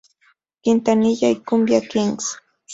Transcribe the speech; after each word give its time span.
Quintanilla 0.63 1.29
y 1.29 1.41
Kumbia 1.43 1.79
Kings. 1.79 2.39